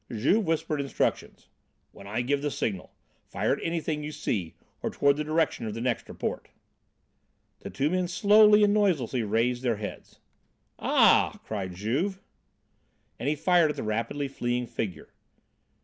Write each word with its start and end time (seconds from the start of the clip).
Juve 0.11 0.43
whispered 0.43 0.81
instructions: 0.81 1.47
"When 1.91 2.07
I 2.07 2.23
give 2.23 2.41
the 2.41 2.49
signal, 2.49 2.91
fire 3.27 3.53
at 3.53 3.61
anything 3.63 4.01
you 4.03 4.11
see 4.11 4.55
or 4.81 4.89
toward 4.89 5.15
the 5.15 5.23
direction 5.23 5.67
of 5.67 5.75
the 5.75 5.79
next 5.79 6.09
report." 6.09 6.49
The 7.59 7.69
two 7.69 7.87
men 7.91 8.07
slowly 8.07 8.63
and 8.63 8.73
noiselessly 8.73 9.21
raised 9.21 9.61
their 9.61 9.75
heads. 9.77 10.19
"Ah," 10.79 11.39
cried 11.43 11.75
Juve. 11.75 12.19
And 13.19 13.29
he 13.29 13.35
fired 13.35 13.69
at 13.69 13.75
the 13.75 13.83
rapidly 13.83 14.27
fleeing 14.27 14.65
figure. 14.65 15.13